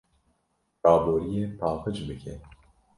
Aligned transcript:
Raboriyê 0.83 1.43
paqij 1.59 1.97
bike. 2.07 2.33